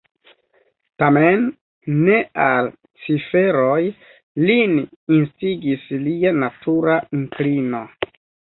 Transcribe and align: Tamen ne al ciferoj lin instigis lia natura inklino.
Tamen 1.01 1.43
ne 1.97 2.15
al 2.45 2.71
ciferoj 3.03 3.77
lin 4.49 4.75
instigis 5.19 5.87
lia 6.09 6.35
natura 6.41 6.99
inklino. 7.23 7.87